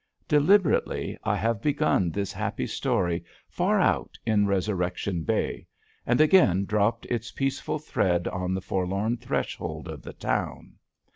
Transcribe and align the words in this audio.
Deliberately 0.27 1.15
I 1.23 1.35
have 1.35 1.61
begun 1.61 2.09
this 2.09 2.33
happy 2.33 2.65
story 2.65 3.23
far 3.47 3.79
out 3.79 4.17
in 4.25 4.47
Resurrection 4.47 5.21
Bay; 5.21 5.67
and 6.07 6.19
again 6.19 6.65
dropped 6.65 7.05
its 7.05 7.29
peaceful 7.31 7.77
thread 7.77 8.27
on 8.27 8.55
the 8.55 8.61
forlorn 8.61 9.17
threshold 9.17 9.87
of 9.87 10.01
the 10.01 10.13
town. 10.13 10.77